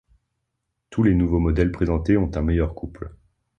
[0.89, 3.13] Tous les nouveaux modèles présentés ont un meilleur couple.